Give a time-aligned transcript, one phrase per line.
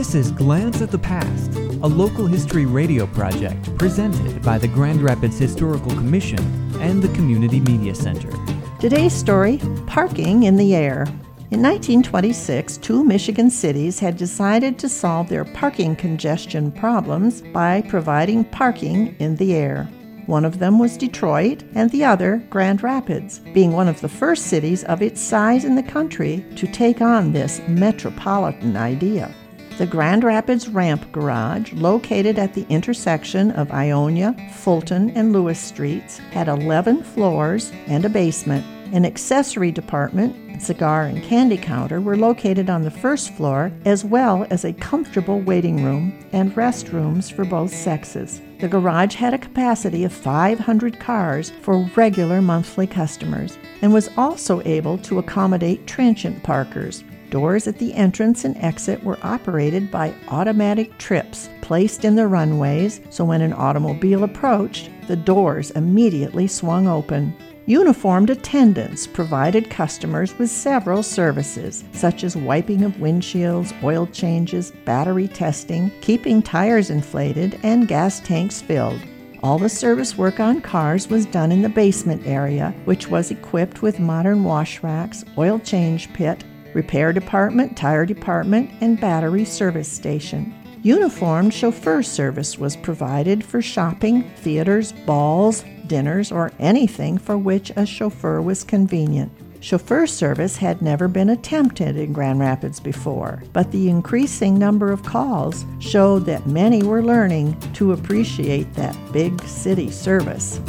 [0.00, 5.02] This is Glance at the Past, a local history radio project presented by the Grand
[5.02, 6.38] Rapids Historical Commission
[6.80, 8.32] and the Community Media Center.
[8.80, 11.02] Today's story Parking in the Air.
[11.50, 18.46] In 1926, two Michigan cities had decided to solve their parking congestion problems by providing
[18.46, 19.84] parking in the air.
[20.24, 24.46] One of them was Detroit, and the other, Grand Rapids, being one of the first
[24.46, 29.34] cities of its size in the country to take on this metropolitan idea.
[29.80, 36.18] The Grand Rapids Ramp Garage, located at the intersection of Ionia, Fulton, and Louis Streets,
[36.18, 38.62] had 11 floors and a basement.
[38.94, 44.46] An accessory department, cigar and candy counter were located on the first floor, as well
[44.50, 48.42] as a comfortable waiting room and restrooms for both sexes.
[48.58, 54.60] The garage had a capacity of 500 cars for regular monthly customers and was also
[54.66, 57.02] able to accommodate transient parkers.
[57.30, 63.00] Doors at the entrance and exit were operated by automatic trips placed in the runways,
[63.08, 67.32] so when an automobile approached, the doors immediately swung open.
[67.66, 75.28] Uniformed attendants provided customers with several services, such as wiping of windshields, oil changes, battery
[75.28, 79.00] testing, keeping tires inflated, and gas tanks filled.
[79.44, 83.82] All the service work on cars was done in the basement area, which was equipped
[83.82, 86.42] with modern wash racks, oil change pit,
[86.74, 90.54] repair department, tire department, and battery service station.
[90.82, 97.84] Uniformed chauffeur service was provided for shopping, theaters, balls, dinners, or anything for which a
[97.84, 99.30] chauffeur was convenient.
[99.62, 105.02] Chauffeur service had never been attempted in Grand Rapids before, but the increasing number of
[105.02, 110.60] calls showed that many were learning to appreciate that big city service.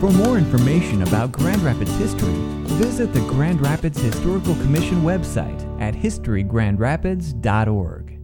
[0.00, 5.94] For more information about Grand Rapids history, visit the Grand Rapids Historical Commission website at
[5.94, 8.17] historygrandrapids.org.